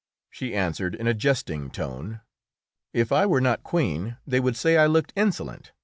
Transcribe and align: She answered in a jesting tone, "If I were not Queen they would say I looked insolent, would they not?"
She 0.31 0.55
answered 0.55 0.95
in 0.95 1.05
a 1.05 1.13
jesting 1.13 1.69
tone, 1.69 2.21
"If 2.91 3.11
I 3.11 3.27
were 3.27 3.39
not 3.39 3.61
Queen 3.61 4.17
they 4.25 4.39
would 4.39 4.57
say 4.57 4.75
I 4.75 4.87
looked 4.87 5.13
insolent, 5.15 5.57
would 5.57 5.63
they 5.65 5.69
not?" 5.77 5.77